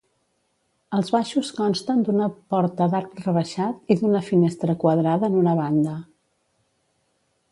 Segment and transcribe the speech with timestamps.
[0.99, 5.97] Els baixos consten d'una porta d'arc rebaixat i d'una finestra quadrada en una banda.